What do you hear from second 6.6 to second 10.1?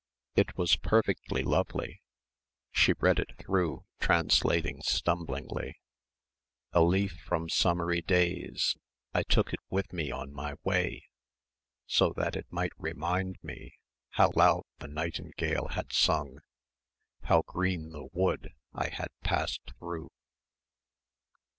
"A leaf from summery days I took it with me